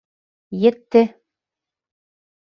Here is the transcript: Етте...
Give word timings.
Етте... 0.61 1.03